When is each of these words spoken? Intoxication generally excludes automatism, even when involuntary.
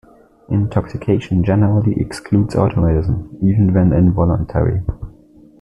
Intoxication 0.49 1.43
generally 1.43 1.93
excludes 2.01 2.55
automatism, 2.55 3.37
even 3.39 3.71
when 3.71 3.93
involuntary. 3.93 4.81